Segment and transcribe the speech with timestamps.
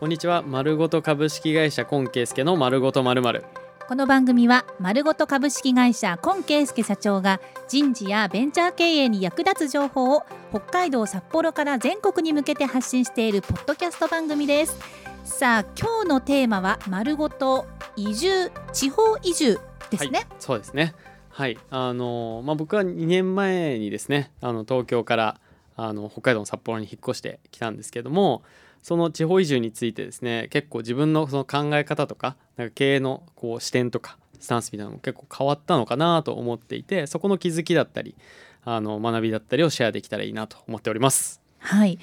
[0.00, 0.40] こんにちは。
[0.40, 3.44] 丸ごと株式会社今圭介の丸ごとまるまる。
[3.86, 7.38] この番組は丸ごと株式会社今圭介社長が
[7.68, 14.78] 人事やベンチャー経営に役立つ情報を北海道札幌から全国に向けて発信しているポッドキャスト番組です。
[15.24, 20.94] さあ今日のテーマは丸ごと移住地方移住ですね、はい、そうですね。
[21.28, 25.40] はいあのまあ僕は2年前にですねあの東京から
[25.82, 28.42] あの北海道の札幌に引っ越してきたんですけども
[28.82, 38.14] その地方移住についてですね結構自分のその考え方とかなんか経営のこう視点とかスタンスみたいなのも結構変わったのかなと思っていてそこの気づきだったり
[38.64, 41.40] あの学びだったりをシェアできたらいいなと思っております。
[41.58, 41.98] はい。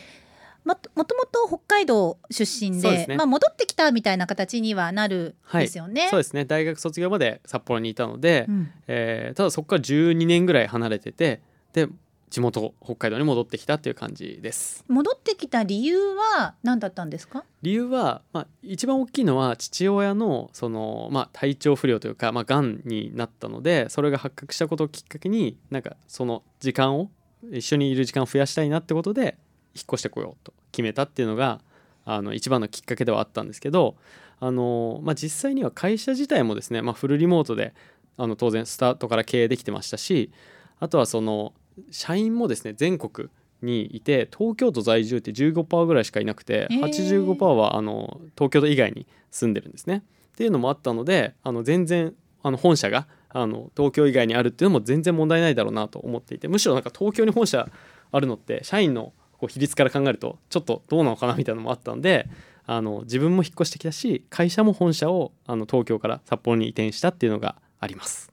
[0.66, 6.44] もともと北海道出身で、ね、まあ、戻ってきたみたいな形にはなるですよね、はい、そうですね。
[6.44, 11.88] 大学卒業まで札幌にいたので、うん、えー、ただそこから12年ぐらい離れててで
[12.30, 14.84] 地元北海道に戻ってきたっていう感じです。
[14.88, 17.46] 戻ってきた理由は何だったんですか？
[17.62, 27.10] 理由は、まあ、一番大きいのは父親のその、まあ、体調不良というか、まあ、がんになったのでそれが発覚したことをきっかけになんかその時間を
[27.52, 29.38] 一緒にいる時間を増やしたいなってことで
[29.74, 31.62] 引っ越してこようと決めたっていうのが
[32.04, 33.96] あの一番のきっかけではあったんですけど
[34.40, 37.74] あの、まあ、実際には会社自体もですね、まあ、フルリモートで
[38.18, 40.32] あの当然スタートから経営できてましたし
[40.80, 41.54] あとはその
[41.92, 43.30] 社員もですね全国
[43.62, 50.04] にいて東京都在住って15%ぐらいしかいなくて85%はあの東京都以外に住んでるんですね。
[50.34, 57.68] っていうのもあったのであの全然あの本社があの東京以外にあるっていうのも全然問題ないだろうなと思っていてむしろなんか東京に本社
[58.12, 62.28] あるのって社員のこう比率から考えるとちょっとどうなのかなみたいなのもあったので
[62.66, 68.32] あの自分も引っ越してきたし会社も本社をあの東京から札幌に移転したっていうのがあります。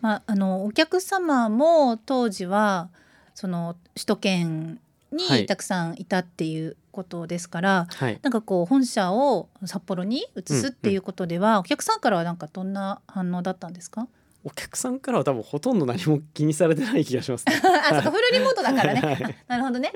[0.00, 2.88] まあ、あのお客様も当時は
[3.34, 4.80] その首都圏
[5.12, 14.08] にたくさんいたっていうことですから、はい、なんかこう本社を札幌に移すっていうことでは、うんうん、お客さんからはなんかどんな反応だったんですか？
[14.42, 19.00] お客さんからは多分ほとんど何も気にされてない気がします、ね、 あ、そかフルリモートだからね。
[19.00, 19.92] はい、なるほどね。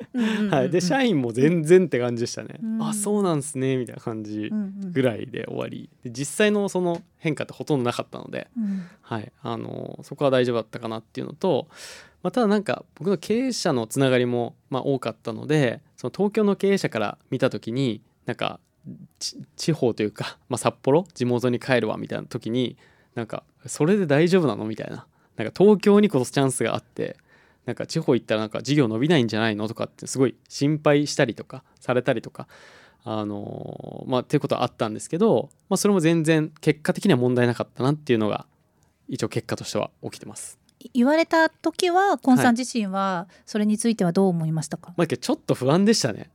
[0.51, 2.59] はい、で社員も全然って感じでしたね。
[2.63, 4.51] うん、あ、そうなんすねみたいな感じ
[4.93, 5.89] ぐらいで終わり。
[6.03, 11.67] で実際のその変化ってほとんどなかったので、うん、はい、あのそこは大丈夫だったかなっていうのと、
[12.23, 18.61] まあ、ただなんか僕の経営者のつながりもまあ多かったので、その東京の経営者から見た時になんか
[19.57, 21.07] 地方というか、まあ、札幌？
[21.15, 22.77] 地元に帰るわみたいな時に。
[23.15, 24.65] なんかそれで大丈夫なの？
[24.65, 25.07] みたいな。
[25.37, 27.17] なんか東京にこそチャンスがあって
[27.67, 29.67] なんか地方行ったらなんか事業伸びないんじゃないの？
[29.69, 32.47] とかってすごい心配したりとかされたりとか
[33.05, 38.47] あのー、まあっていうことはあったんですけど、まあ、それも全然結果的には問題なかったなっていうのが
[39.09, 40.59] 一応結果としては起きてます。
[40.93, 46.31] 言われた時はコンさん自身はそれについてはどう思いましたか、はい、まあ、ちょっと不安でしたね。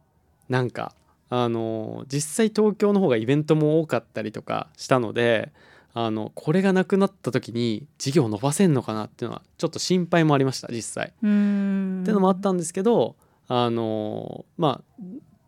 [0.47, 0.93] なんか
[1.29, 5.51] あのー、実際東京の方がイベントも多かったりとかしたので
[5.93, 11.07] あのこれがなくなった時に事業を伸ばせんのかなっていうのはちょっと心配もありました実際。
[11.07, 13.15] っていうのもあったんですけど
[13.47, 15.03] あのまあ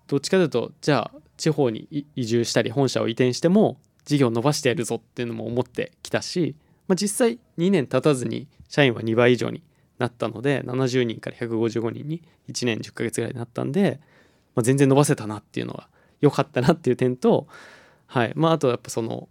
[0.07, 6.55] どっちかというとじゃあ地方に移住したり本社を移転しても事業を伸ばしてやるぞっていうのも思ってきたし、
[6.87, 9.63] まあ、実際2年経たずに社員は2倍以上に
[9.99, 13.99] なったので70人から155人に1年10ヶ月ぐらいになったんで、
[14.55, 15.87] まあ、全然伸ばせたなっていうのは
[16.19, 17.47] 良かったなっていう点と、
[18.07, 19.29] はいまあ、あとやっぱその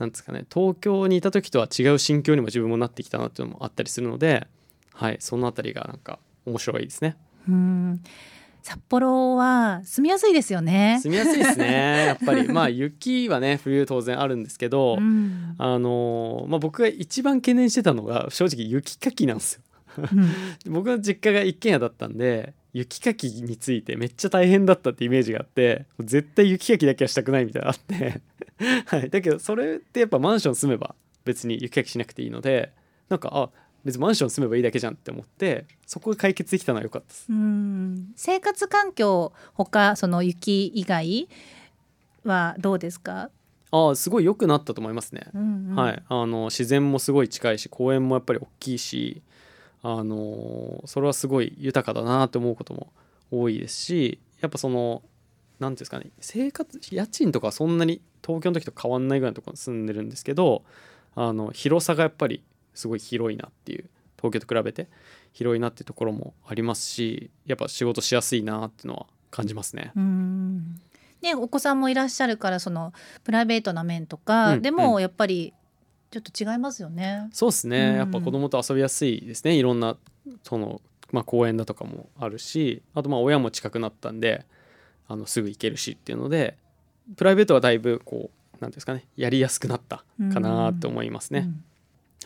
[0.00, 4.46] なんですかね東京にいた時とは違う心境にも自分もなってきたなっていうのもあったりするので、
[4.94, 7.16] はい、その辺りがなんか面白いですね。
[7.48, 8.02] うん
[8.62, 10.98] 札幌は住みやすいですよね。
[11.02, 12.06] 住みやすいですね。
[12.06, 19.62] やっぱりまあ雪はね冬当然あるんですけど、うん、あのまあ僕が一番懸念してたのが正直雪かきなんですよ。
[20.66, 28.20] うん、 僕の実家が一軒家だったんで雪かきについてめっちゃ大変だったってイメージがあって絶対雪かきだけはしたくないみたいなのあって
[28.86, 30.94] はい、だけどそれってやっぱマンション住めば
[31.24, 32.72] 別に雪かきしなくていいので
[33.08, 33.50] なんかあ
[33.84, 37.26] 別にマンション住めばいいだけじゃんって思ってそこが解決できたのは良かったです。
[37.30, 38.12] うん。
[38.14, 41.28] 生活環境他その雪以外
[42.24, 43.30] はどうですか？
[43.72, 49.22] あすごい良くなったと思いますね、うんうん、はい、あの自然もすごい近いし公園もやっぱり大きいし
[49.82, 52.92] あのそれはすごい豊かだなって思うことも
[53.30, 55.02] 多いですしやっぱその
[55.60, 60.64] 何ていうんですかね生活家賃とかそんなに東京の時と変わんないぐらいのところに住んでるんですけど
[61.14, 62.42] あの広さがやっぱり
[62.74, 64.88] すごい広いなっていう東京と比べて
[65.32, 69.92] 広いなっていうところもありますしやっぱ仕事しやすいなっていうのは感じますね。
[69.96, 70.80] うん。
[71.22, 72.92] ね、お子さんもいらっしゃるからその
[73.24, 75.52] プライベートな面とか、うん、でもやっぱり
[76.10, 77.28] ちょっと違いますよね。
[77.32, 79.54] そうですね、うん、やっぱ子供と遊びやすいですね。
[79.54, 79.96] いろんな
[80.42, 80.80] その、
[81.12, 84.44] まあ、公園だとかもあるしあとまあ親も近くなったんで
[85.10, 86.56] あのすぐ行けるしっていうので
[87.16, 91.50] プライベートはだいぶこうなんていうんですかねやりやすくなったかなと思いますね。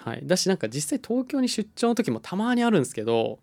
[0.00, 3.38] はい、だしなんか実際東京に出張の時もたまにあるんですけど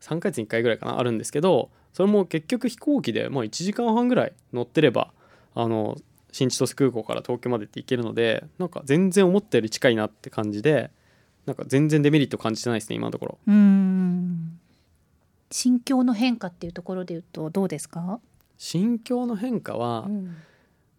[0.00, 5.12] 3ヶ月に1回ぐらいかなあるんですけどそれも結局飛行機でもう1時間半ぐらい乗ってれば
[5.54, 5.98] あの
[6.32, 10.90] 新千歳空港から東京までって行けるのでなんか全然思ったより近いなって感じで
[11.44, 13.38] なんか全然デメリット感じてないですね今のところ。
[13.48, 14.58] うん
[15.50, 18.20] 心境の変化っていうところで言うとどうですか、
[18.58, 20.36] 心境の変化は、うん。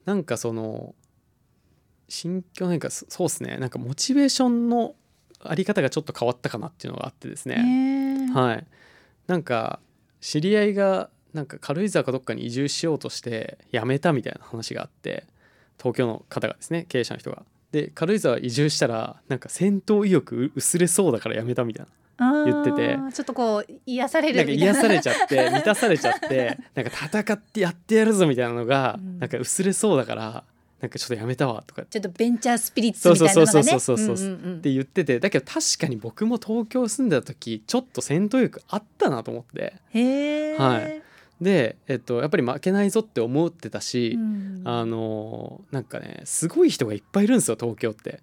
[0.05, 0.95] なんかその
[2.07, 3.57] 心境の変化そそうですね。
[3.57, 4.95] なんかモチベーションの
[5.41, 8.65] あり方がちょっと変わったかなっていうのがあってですね、はい。
[9.27, 9.79] なんか
[10.19, 15.25] 知り合いがなんか軽井沢かどっかに移住しようとして辞めたみたいな話があって
[15.77, 17.43] 東京の方がですね経営者の人が。
[17.71, 22.97] で軽井沢移住したらなんか戦闘意欲薄れそうだから辞めたみたいな言ってて。
[23.13, 24.43] ちょっとこう癒されな。
[24.43, 29.19] んか癒されちゃって 満たされちゃってなんか戦ってやってやるぞみたいなのがうん。
[29.19, 30.43] なんか薄れそうだから
[30.81, 31.81] なんかちょっとやめたわとか。
[31.81, 33.45] っちょっとベンチャースピリッツみたいなのがね。
[33.51, 34.29] そうそうそうそうそうそうう。
[34.29, 39.73] んうんうんて言っててだけど確かに僕も東京住んでた時ちょっと戦闘欲あったなと思って。
[39.91, 41.01] へえ、はい。
[41.41, 44.61] で、えっと、やっぱり負けないぞって思ってたし、うん。
[44.65, 48.21] あのなんかねすごい人がいっぱいいるんですよ東京って。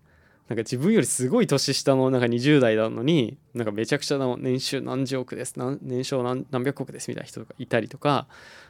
[0.48, 8.26] なんか自分よりすごい年下のなんか20代なのになんかめちゃくちゃな年収何十億です年商何百億ですみたいな人とかいたりとか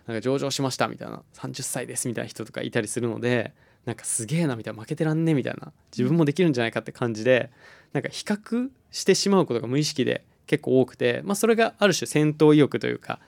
[0.06, 3.52] なんか上場しましたみたいな30歳ですみたいな人とかいたりするので
[3.84, 7.50] なんかすげえなみたいな負けてらんねみたいな自分もできるんじゃないかって感じで
[7.93, 13.20] なんか比較してしまうことが無意識で結構多くて、まあ、それがある種戦闘意欲というか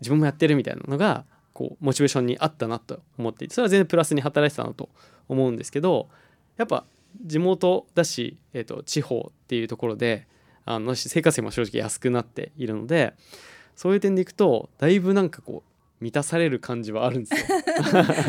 [0.00, 1.24] 自分もやってるみたいなのが
[1.54, 4.88] こうモチベーションにあったなと思っていてそれは全然プラスに働いてたなと
[5.28, 6.08] 思うんですけど
[6.56, 6.84] やっぱ
[7.24, 10.26] 地元だし、えー、と地方っていうところで
[10.64, 13.14] あの生活費も正直安くなっているので
[13.74, 15.70] そういう点でいくとだいぶなんかこう
[16.00, 17.58] 満たされる感じはあるんですよ。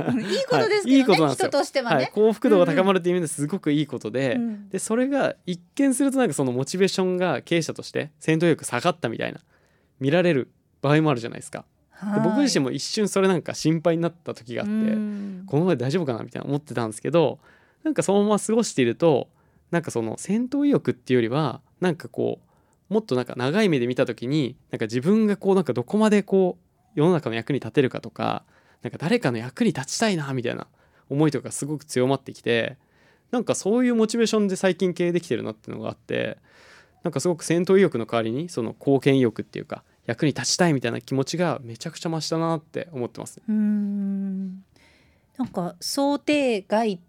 [0.10, 2.12] う んいいことですけどね、はいいいことなんですよ人としてははい、ね。
[2.14, 9.40] 幸福度が高まるっていう意味ですごくいいことで,、うんでそれが一見するとなんかそのモチベーションが経営者として戦闘力下がったみたいな
[10.00, 10.50] 見られる
[10.82, 11.66] 場合もあるじゃないですか。
[12.16, 17.40] で僕自身も一瞬それなんか心配になった時があって、うんこのままで大丈夫かなみたいな思ってたんですけど
[17.84, 19.30] なんかそのまま過ごしていると
[19.72, 22.40] なんかその戦闘意欲っていうよりはなんかこ
[22.90, 28.44] うもっとなんか長い目で見た時になんか自分がこうなんかどこまでこう世の中の役に立てるかとか
[28.82, 30.68] なんか誰かの役に立ちたいなみたいな
[31.10, 32.78] 思いとかすごく強まってきて
[33.32, 36.38] なんかそういうモチベーションで最近経営できてるなっていうのがあって
[37.04, 43.42] なんかすごく戦闘意欲の代わりにその貢献意欲っていうか役に立ちたいみたいな気持ちがめちゃくちゃ増したなって思ってます。
[43.48, 44.64] うん
[45.38, 47.00] なんか想定外うん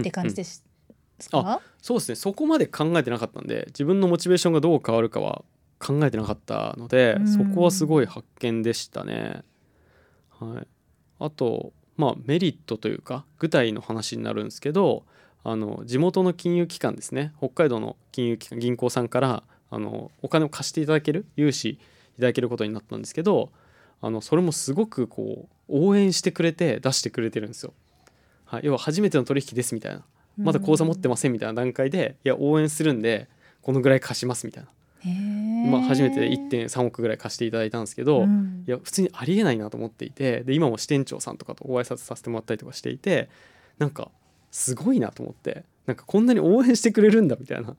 [0.00, 2.16] って感じうんですか、そうですね。
[2.16, 5.44] そこまで考えてなかったんで自分のモチベーションがどう変わるかは
[5.78, 7.28] 考えてなかったのでうん。
[7.28, 9.42] そこはすごい発見でしたね。
[10.38, 10.66] はい、
[11.20, 15.04] あとまあメリットというか具体の話になるんですけど
[15.44, 17.32] あの地元の金融機関ですね。
[17.38, 21.78] 北海道の金融機関銀行さんからあのお金を貸していただける融資い
[22.20, 23.50] ただけることになったんですけど
[24.00, 27.72] あのそれもすごくこう応援してくれて出してくれてるんですよ。
[28.52, 30.02] はい、要は初めての取引ですみたいな。
[30.36, 33.28] まだ口座持ってませんみたいな段階でいや応援するんで
[33.62, 38.64] このぐらい貸しますみたいな、まあ、初めて1.3億ぐらい貸していただいたんですけど、うん。
[38.66, 43.30] いや普通にありえないなと思っていてで今も支店長さんとかとご挨拶させてもらったりとかしていて
[43.78, 44.10] なんか
[44.50, 47.74] すごいなと思ってなんかこんなに応援してくれるんだみたいな。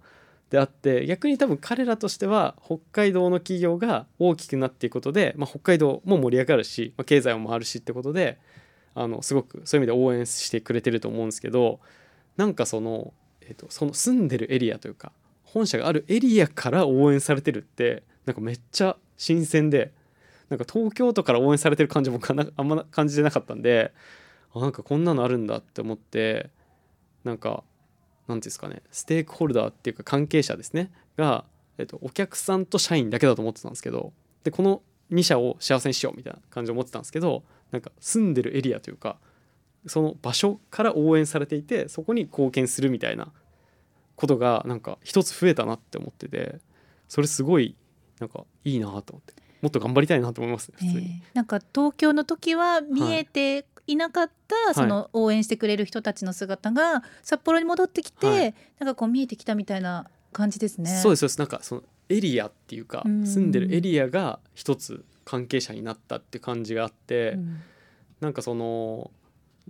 [0.50, 8.38] であって逆に多分彼らとしては北海道の企業が大きくなっていくことで、まあ、北海道も盛り上がるし、まあ、経済も回るしってことで
[8.95, 11.79] あのすごくそういう意味で応援してくれてると思うんですけど
[12.38, 15.12] なんかその,、えー、とその住んでるエリアというか
[15.43, 19.91] 本社があるエリアから応援されてるってなんかめっちゃ新鮮で
[20.50, 23.93] なんか東京都から応援されてる感じもかなあんま感じてなかったんで
[24.53, 26.50] あなんかこんなのあるんだって思って
[27.23, 27.63] なんか
[28.27, 31.45] なんていうんですかねステークホルダーっていうか関係者ですねが、
[31.77, 34.81] えっと、お客さんと社員だけだと思ってたんですけどでこの
[35.12, 37.43] 2社を幸せにしようみたいな感じで思ってたんですけど
[37.74, 39.18] なんか住んでるエリアというか
[39.88, 43.34] その場所から応援されていてそこに貢献するみたいな
[44.15, 46.60] ことがなんか一つ増えたなって思ってて
[47.10, 47.75] それすごい
[48.20, 50.98] なんかいいなと思ってもっと頑張りたいなと思いますね普通に。
[50.98, 60.89] えーなんか東京の時は見えていなかった、いその応援してくれる人たちの姿が札幌に戻ってきて、はいなんかこう見えてきたみたいな感じですね。
[61.01, 67.62] そうですそうですなんかそのエリアっていうかうん住んでるエリアが一つ関係者になったって感じがあって、うん
[68.24, 69.12] なんかその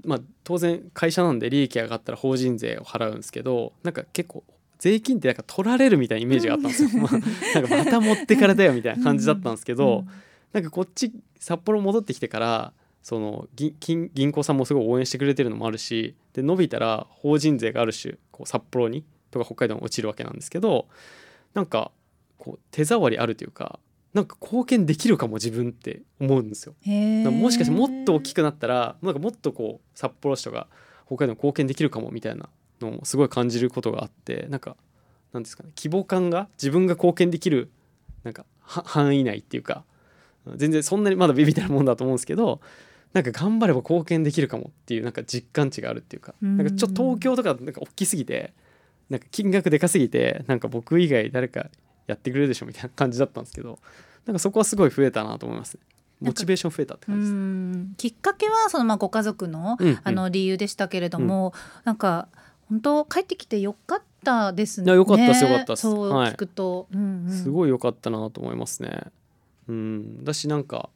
[0.06, 4.44] まあ当然会社なんで利益上がったら法人税を払うんですけどなんか結構
[4.78, 6.90] 税金ってなんか取られるみたいなイメージがあったんですよ。
[7.02, 7.12] まあ
[7.60, 10.06] なんかまた持ってかれたよみたいな感じだったんですけど、
[10.52, 20.88] なんかこっち札幌戻ってきてからその銀金銀行さんもすごい応援してくれてるのもあるしで伸びたら法人税がある種こう札幌にとか北海道に落ちるわけなんですけど
[21.54, 21.92] なんか
[22.38, 23.80] こう手触りあるというか
[24.14, 26.76] なんか貢献できるかも自分って思うんですよ。
[27.32, 30.68] もしかしてもっと大きくなったらなんかもっとこう札幌市とか
[31.08, 34.78] 北海道に貢献できるかもみたいなのもすごい感じることがあってなんか
[35.32, 37.72] なんですかね規模感が自分が貢献できる
[38.24, 39.84] なんかは範囲内っていうか
[40.56, 42.62] 全然そんなにまだビビたるもんだと思うんですけど
[43.14, 48.54] なんか頑張れば貢献できるかもっていうなんか実感値があるっていうかうんなんかちょっと東京とかなんか大きすぎて
[49.10, 51.68] なんか金額でかすぎてなんか僕以外誰か
[52.08, 53.80] やってくれるでしょみたいな感じだったんですけど
[54.26, 55.82] なんかそこはすごい増えたなと思いますね。
[56.22, 57.34] モチベーション増えたってう感じです。
[57.34, 57.94] ん。
[57.98, 60.00] きっかけはそのまあご家族のうんうん。
[60.04, 62.30] あの理由でしたけれども、なんか
[62.70, 64.94] 本当帰ってきてよかったですね。
[64.94, 65.82] よかったですよかったです。
[65.82, 67.30] そうはい聞くと、うんうん。
[67.30, 69.08] すごい良かったなと思いますね。
[69.68, 70.90] うん、だしなんか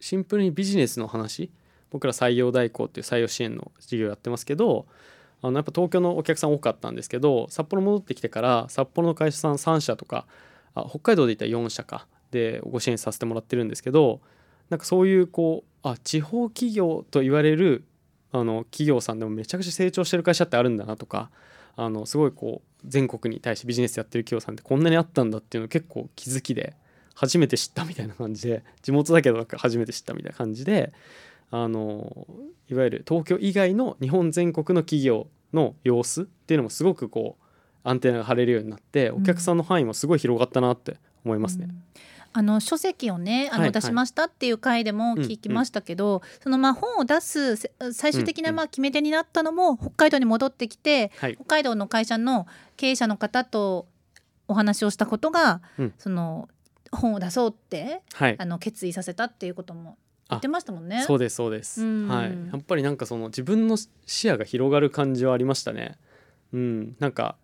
[0.00, 1.50] シンプルにビジネスの話。
[1.90, 4.86] 僕ら採用代行っていう採用支援の事業やってますけど
[5.42, 10.26] あのやっぱ東京のお客さん多かったんですけど札幌戻ってきてから札幌の会社さん3社とか
[10.74, 14.20] あ北海道でいったら4社かでご支援させてもらってるんですけど
[14.70, 17.84] なんかそういうこうあ地方企業と言われる
[18.32, 21.30] あの企業さんでもめちゃくちゃ成長してる会社ってあるんだなとか
[21.76, 26.74] あのすごいこう全国に対してビジネスやってる企業さんってこんなにあったんだっていうの結構気づきで
[27.14, 30.92] 初めて知ったみたいな感じで地元だけど初めて知ったみたいな感じで
[31.50, 32.26] あの
[32.68, 37.44] いわゆる東京以外の日本全国の企業の様子っていうのもすごくこう
[37.84, 41.66] アンテナが張れるようになってお客さんの範囲もすごい広がったなって思いますね。
[41.68, 41.82] うん。
[42.34, 48.56] あの書籍をねあのはい出しましたっていう回でも聞きましたけど、そのまあ本を出すせ最終的なうんうん。
[48.56, 53.86] まあ決め手になったのも北海道に戻ってきてはい、北海道の会社の経営者の方と
[54.46, 55.94] お話をしたことが、うん。
[55.98, 56.48] その
[56.92, 58.36] 本を出そうってはい。
[58.38, 59.96] あの決意させたっていうことも
[60.30, 61.04] 言ってましたもんね。
[61.06, 62.08] そうですそうです、うん。
[62.08, 65.96] はい、やっぱりなんかその自分の視野が広がる感じはありましたね。
[66.52, 66.96] うん。
[66.98, 67.36] なんか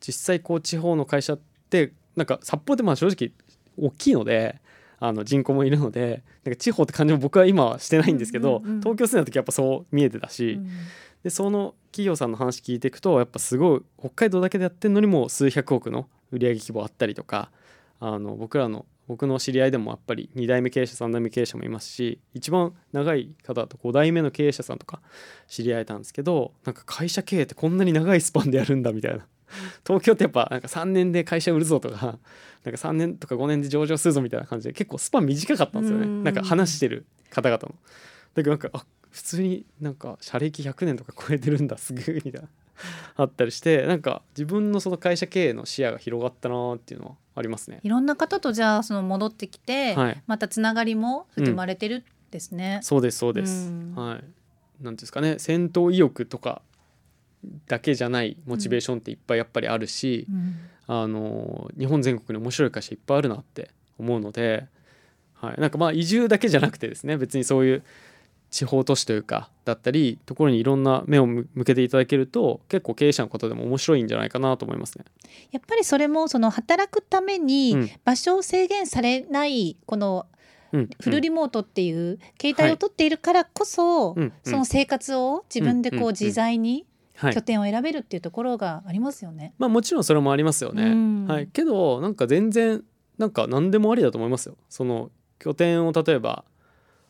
[0.00, 1.38] 実際こう地方の会社っ
[1.70, 3.32] てなんか札幌ってまあ正直
[3.78, 4.60] 大きいので
[5.00, 8.80] あの人口もいるのでなんか地方って感じも僕は今はしてないんですけど、うんうんうん。
[8.80, 10.68] 東京住んだ時やっぱそう見えてたし、うん。
[11.22, 17.50] でその企業さんの話聞いていくとやっぱすごい北海道だけでやってるのにも数百億の売上規模あったりとか
[17.98, 25.00] あの僕らの僕の知り合いでもやっぱり2代目経営者3代目経営者もいますし一番長い方だと5代目の経営者さんとか
[25.46, 29.26] 知り合えたんですけどなんか会社経営ってこんなに長いスパンでやるんだみたいな。
[29.86, 32.18] 東京ってやっぱなんか3年で会社売るぞとか
[32.64, 36.06] なんか3年とか5年で上場するぞみたいな感じで結構スパン短かったんですよね。
[36.06, 36.24] うん。
[36.24, 37.74] なんか話してる方々の。
[38.34, 42.48] だけどなんかあ普通になんか社歴100年とか超えてるんだすぐみたいな。
[43.16, 47.80] あったりしてなんか自分のその会社経営の視野が広がったなーっていうのはありますね。
[47.82, 52.80] いろんな方とじゃあその戻ってきて、はいまたつながりも生まれてるんですね。
[52.82, 53.68] そうですそうです。
[53.68, 54.24] うんはい。
[54.82, 56.62] なんですかね戦闘意欲とか
[57.66, 64.66] だけじゃないモチベーションっていっぱいやっぱりあるし、うんあの日本全国に面白い会社いっぱいあるなって思うので、
[65.32, 67.82] はい、なんかまあ移住だけじゃなくてですね別にそういう
[68.54, 75.04] 地方都市というかだったりところにいろんな目を向向けていただけると結構経営者の方でも面白いんじゃないかなと思いますね。
[75.50, 77.90] やっぱりそれもその働くためうにん。
[78.04, 80.26] 場所を制限されないこの
[80.70, 80.90] うん。
[81.00, 87.34] フルリモートっていう形態をとっているからこそ、その生活を自分でこう自在にはい。
[87.34, 89.52] 拠点を選べるっていうところがありますよね。
[89.58, 90.84] まあもちろんそれもありますよね。
[90.84, 91.26] うん。
[91.26, 92.84] はい、けどなんか全然
[93.18, 94.56] なんか何でもありだと思いますよ。
[94.68, 96.44] その拠点を例えば、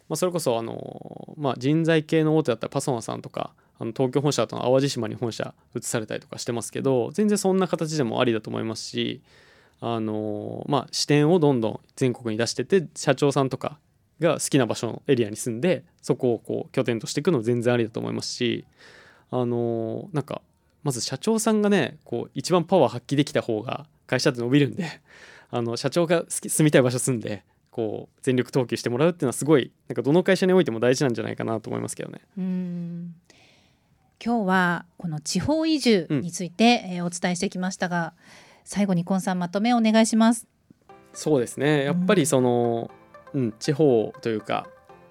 [0.09, 9.21] まあ、それこそあの、まあ、人材系の大手だったらパソナさんとかあの東京本社との淡路島に本社移されたりとかしてますけど全然そんな形でもありだと思いますし
[9.81, 13.79] あの、まあ、視点をどんどん全国に出してて社長さんとか
[14.21, 18.65] が好きな場所のエリアに住んでそこをこう拠点としていくの全然ありだと思いますし
[19.31, 20.43] あのなんか
[20.85, 25.01] まず社長さんがねこう一番パワー発揮できた方が会社って伸びるんで
[25.51, 27.43] あの社長が住みたい場所住んで
[27.75, 32.21] こう全力投球してもらうっていうのはすごいなんかどの会社においても大事なんじゃないかなと思いますけどね。
[32.39, 33.15] うん
[34.25, 38.15] 今日はこの地方移住について、えーお伝えしてきましたが
[38.63, 40.47] 最後にコンさんまとめをお願いします。
[41.15, 42.93] そうですねやっぱりその、
[43.33, 44.69] うん地方というか、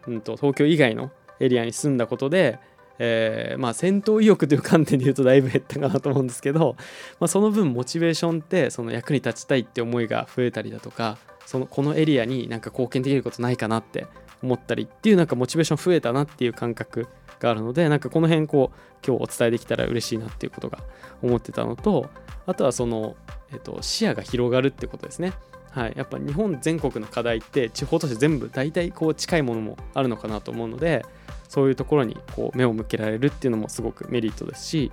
[0.07, 2.59] うん、と東京以外のエリアに住んだことで、
[2.97, 6.77] えーまあ、戦闘意欲という観点で言うとだいぶ減ったかなと思うんですけど、
[7.19, 14.07] まあ、その分モチベーションってその役に立ちたいって思いが増えたりだとかそのこのエリアになんか貢献できることないかなって
[14.41, 17.07] 思ったりっていうなんかモチベーション増えたなっていう感覚
[17.39, 20.79] があるのでなんかこの辺こう今日お伝えできたら嬉しいなっていうことが
[21.21, 22.09] 思ってたのと
[22.45, 23.15] あとはその、
[23.51, 25.33] えっと視野が広がるってことですね。
[25.71, 31.03] はい、やっぱ日本全国の課題って地方都市全部大体こう近いものもあるのかなと思うので
[31.49, 34.91] そういうところにこう目を向けられるっていうのもすごくメリットですし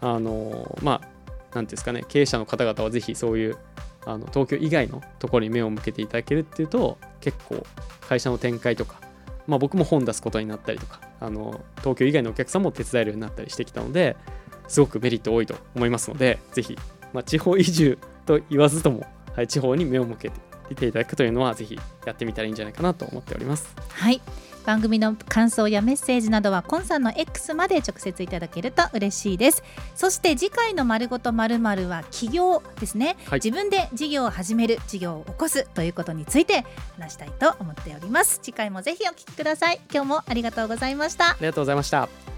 [0.00, 1.08] あのまあ
[1.52, 3.56] 何ていうんですかね経営者の方々はぜひそういう
[4.04, 7.64] あの東京以外のところに目を向けていただけるっていうと結構
[8.08, 9.00] 会社の展開とか、
[9.46, 14.16] まあ、僕も本出すことになったりとかあの東京以外のお客さんも手伝えるようになったりしてきたので
[14.68, 16.76] すごくメリット多いと思いますのでぜひ、
[17.12, 20.30] まあ、地方移住と言わずとも、はい、地方に目を向け
[20.74, 23.74] ていただくというのはぜひやってみたらいいんじゃないかなと思っております。
[23.88, 24.20] はい
[24.64, 29.62] 番組の感想やメッセージなどはコンさんの X まで直接いただけると嬉しいです。
[29.94, 36.64] そして次回の「まるごとまるは起業ですね、はい、自分で事業を始める事業を起こすということについて
[36.98, 38.40] 話したいと思っております。
[38.42, 39.80] 次回もぜひお聞きください。
[39.92, 41.30] 今日もありがとうございました。
[41.30, 42.31] ありがとうございました